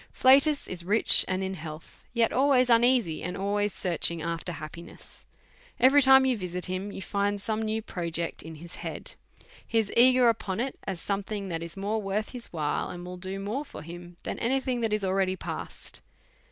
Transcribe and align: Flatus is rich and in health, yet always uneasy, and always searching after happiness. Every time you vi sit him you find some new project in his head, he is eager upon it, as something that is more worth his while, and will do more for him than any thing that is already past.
Flatus 0.11 0.67
is 0.67 0.83
rich 0.83 1.23
and 1.27 1.43
in 1.43 1.53
health, 1.53 2.03
yet 2.11 2.33
always 2.33 2.71
uneasy, 2.71 3.21
and 3.21 3.37
always 3.37 3.71
searching 3.71 4.19
after 4.19 4.53
happiness. 4.53 5.27
Every 5.79 6.01
time 6.01 6.25
you 6.25 6.35
vi 6.35 6.47
sit 6.47 6.65
him 6.65 6.91
you 6.91 7.03
find 7.03 7.39
some 7.39 7.61
new 7.61 7.83
project 7.83 8.41
in 8.41 8.55
his 8.55 8.77
head, 8.77 9.13
he 9.67 9.77
is 9.77 9.93
eager 9.95 10.27
upon 10.27 10.59
it, 10.59 10.75
as 10.87 10.99
something 10.99 11.49
that 11.49 11.61
is 11.61 11.77
more 11.77 12.01
worth 12.01 12.29
his 12.29 12.47
while, 12.47 12.89
and 12.89 13.05
will 13.05 13.17
do 13.17 13.39
more 13.39 13.63
for 13.63 13.83
him 13.83 14.17
than 14.23 14.39
any 14.39 14.59
thing 14.59 14.81
that 14.81 14.91
is 14.91 15.03
already 15.03 15.35
past. 15.35 16.01